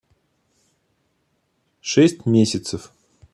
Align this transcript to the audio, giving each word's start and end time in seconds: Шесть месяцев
Шесть 1.91 2.25
месяцев 2.25 2.81